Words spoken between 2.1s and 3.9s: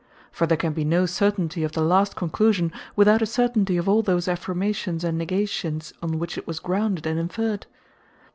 Conclusion, without a certainty of